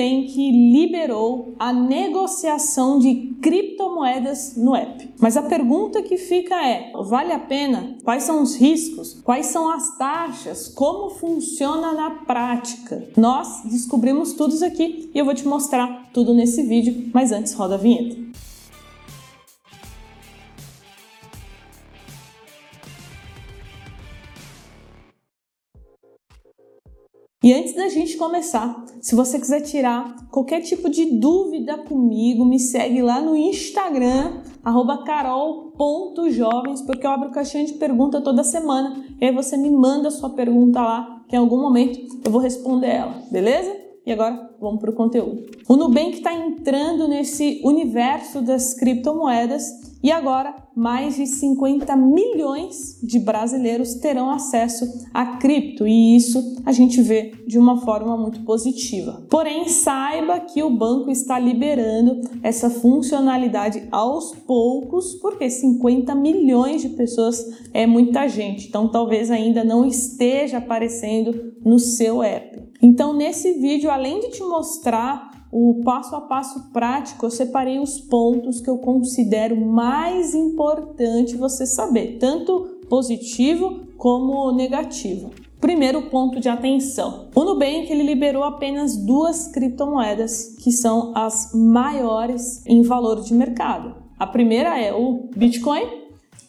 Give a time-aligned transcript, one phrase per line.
[0.00, 5.10] Nubank liberou a negociação de criptomoedas no app.
[5.20, 7.96] Mas a pergunta que fica é: vale a pena?
[8.02, 9.20] Quais são os riscos?
[9.22, 10.68] Quais são as taxas?
[10.68, 13.08] Como funciona na prática?
[13.16, 17.52] Nós descobrimos tudo isso aqui e eu vou te mostrar tudo nesse vídeo, mas antes
[17.52, 18.16] roda a vinheta.
[27.42, 32.60] E antes da gente começar, se você quiser tirar qualquer tipo de dúvida comigo, me
[32.60, 34.42] segue lá no Instagram,
[35.06, 39.02] carol.jovens, porque eu abro caixinha de pergunta toda semana.
[39.18, 42.42] E aí você me manda a sua pergunta lá, que em algum momento eu vou
[42.42, 43.74] responder ela, beleza?
[44.04, 45.46] E agora vamos para o conteúdo.
[45.66, 53.18] O Nubank está entrando nesse universo das criptomoedas e agora, mais de 50 milhões de
[53.18, 59.26] brasileiros terão acesso a cripto, e isso a gente vê de uma forma muito positiva.
[59.28, 66.90] Porém, saiba que o banco está liberando essa funcionalidade aos poucos, porque 50 milhões de
[66.90, 67.44] pessoas
[67.74, 72.58] é muita gente, então talvez ainda não esteja aparecendo no seu app.
[72.82, 78.00] Então, nesse vídeo, além de te mostrar o passo a passo prático, eu separei os
[78.00, 85.30] pontos que eu considero mais importante você saber, tanto positivo como negativo.
[85.60, 87.28] Primeiro ponto de atenção.
[87.34, 93.94] O Nubank ele liberou apenas duas criptomoedas que são as maiores em valor de mercado.
[94.18, 95.86] A primeira é o Bitcoin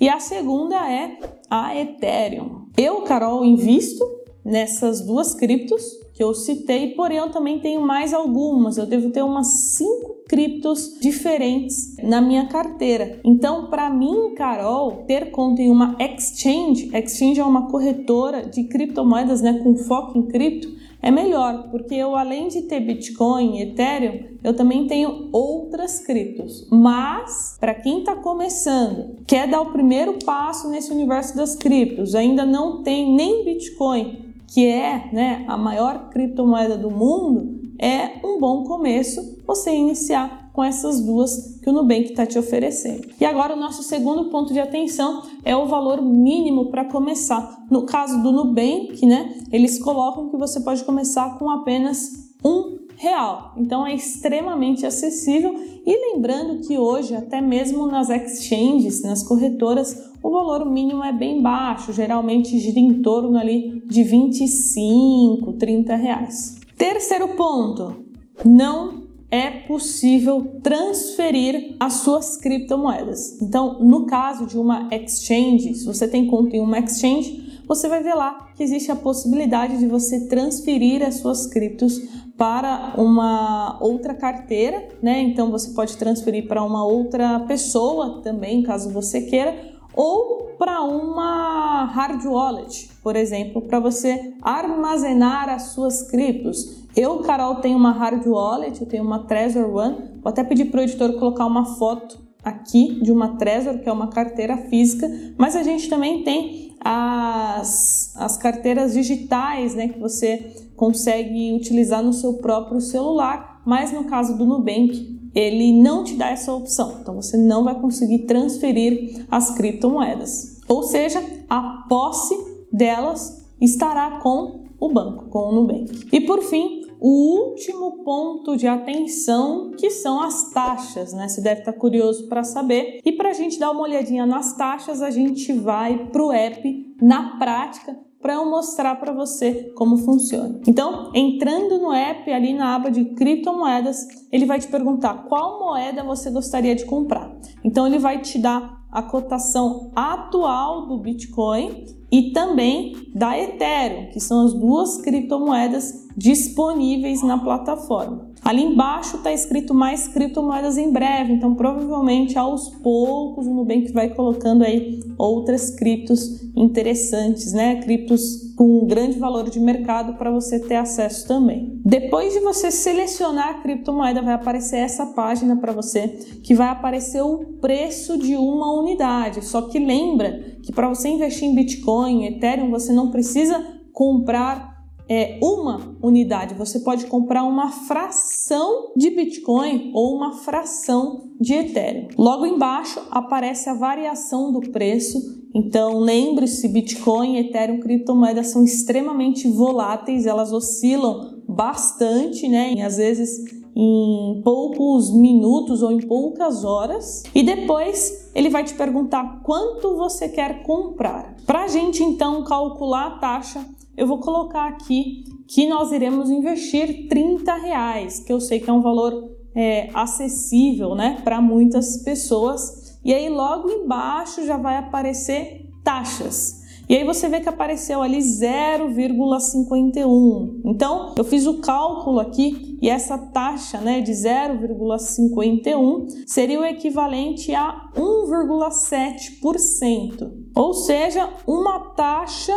[0.00, 1.18] e a segunda é
[1.50, 2.66] a Ethereum.
[2.76, 4.04] Eu, Carol, invisto
[4.44, 8.76] nessas duas criptos que eu citei, porém eu também tenho mais algumas.
[8.76, 13.20] Eu devo ter umas cinco criptos diferentes na minha carteira.
[13.24, 19.42] Então, para mim, Carol, ter conta em uma exchange, exchange é uma corretora de criptomoedas,
[19.42, 20.72] né, com foco em cripto,
[21.02, 26.66] é melhor, porque eu além de ter Bitcoin, Ethereum, eu também tenho outras criptos.
[26.70, 32.46] Mas para quem está começando, quer dar o primeiro passo nesse universo das criptos, ainda
[32.46, 38.62] não tem nem Bitcoin, que é né, a maior criptomoeda do mundo, é um bom
[38.62, 43.08] começo você iniciar com essas duas que o Nubank está te oferecendo.
[43.20, 47.64] E agora o nosso segundo ponto de atenção é o valor mínimo para começar.
[47.68, 52.12] No caso do Nubank, né, eles colocam que você pode começar com apenas
[52.44, 53.54] um real.
[53.56, 55.52] Então é extremamente acessível
[55.84, 61.42] e lembrando que hoje até mesmo nas exchanges, nas corretoras, o valor mínimo é bem
[61.42, 66.56] baixo, geralmente gira em torno ali de 25, 30 reais.
[66.76, 68.04] Terceiro ponto,
[68.44, 73.40] não é possível transferir as suas criptomoedas.
[73.42, 78.02] Então, no caso de uma exchange, se você tem conta em uma exchange, você vai
[78.02, 82.00] ver lá que existe a possibilidade de você transferir as suas criptos
[82.36, 85.20] para uma outra carteira, né?
[85.22, 91.84] Então você pode transferir para uma outra pessoa também, caso você queira, ou para uma
[91.86, 96.84] hard wallet, por exemplo, para você armazenar as suas criptos.
[96.96, 99.96] Eu, Carol, tenho uma hard wallet, eu tenho uma Trezor One.
[100.22, 103.92] Vou até pedir para o editor colocar uma foto aqui de uma Trezor, que é
[103.92, 110.54] uma carteira física, mas a gente também tem as, as carteiras digitais, né, que você
[110.76, 116.30] consegue utilizar no seu próprio celular, mas no caso do Nubank, ele não te dá
[116.30, 116.98] essa opção.
[117.00, 120.60] Então você não vai conseguir transferir as criptomoedas.
[120.68, 122.34] Ou seja, a posse
[122.72, 126.08] delas estará com o banco, com o Nubank.
[126.12, 131.28] E por fim, o último ponto de atenção, que são as taxas, né?
[131.28, 133.00] Você deve estar curioso para saber.
[133.04, 136.94] E para a gente dar uma olhadinha nas taxas, a gente vai para o app
[137.02, 140.58] na prática para eu mostrar para você como funciona.
[140.66, 146.02] Então, entrando no app ali na aba de criptomoedas, ele vai te perguntar qual moeda
[146.02, 147.30] você gostaria de comprar.
[147.62, 154.20] Então, ele vai te dar a cotação atual do Bitcoin e também da Ethereum, que
[154.20, 158.30] são as duas criptomoedas disponíveis na plataforma.
[158.44, 164.10] Ali embaixo está escrito mais criptomoedas em breve, então provavelmente aos poucos o Nubank vai
[164.10, 167.76] colocando aí outras criptos interessantes, né?
[167.76, 171.80] Criptos com grande valor de mercado para você ter acesso também.
[171.84, 176.08] Depois de você selecionar a criptomoeda, vai aparecer essa página para você,
[176.42, 179.42] que vai aparecer o preço de uma unidade.
[179.44, 184.73] Só que lembra que para você investir em Bitcoin, Ethereum, você não precisa comprar
[185.08, 192.08] é, uma unidade, você pode comprar uma fração de Bitcoin ou uma fração de Ethereum.
[192.16, 195.44] Logo embaixo aparece a variação do preço.
[195.54, 202.72] Então lembre-se, Bitcoin, Ethereum, criptomoedas são extremamente voláteis, elas oscilam bastante, né?
[202.74, 203.44] E às vezes
[203.76, 207.24] em poucos minutos ou em poucas horas.
[207.34, 211.34] E depois ele vai te perguntar quanto você quer comprar.
[211.44, 217.08] Para a gente então calcular a taxa, eu vou colocar aqui que nós iremos investir
[217.08, 222.98] 30 reais, que eu sei que é um valor é, acessível né, para muitas pessoas.
[223.04, 226.64] E aí logo embaixo já vai aparecer taxas.
[226.88, 230.60] E aí você vê que apareceu ali 0,51.
[230.66, 237.54] Então, eu fiz o cálculo aqui e essa taxa, né, de 0,51 seria o equivalente
[237.54, 240.30] a 1,7%.
[240.54, 242.52] Ou seja, uma taxa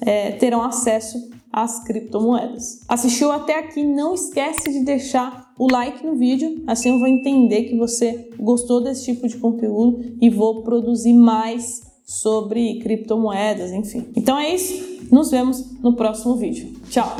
[0.00, 2.80] é, terão acesso às criptomoedas.
[2.88, 3.84] Assistiu até aqui?
[3.84, 8.82] Não esquece de deixar o like no vídeo, assim eu vou entender que você gostou
[8.82, 14.08] desse tipo de conteúdo e vou produzir mais sobre criptomoedas, enfim.
[14.16, 16.72] Então é isso, nos vemos no próximo vídeo.
[16.90, 17.16] Tchau!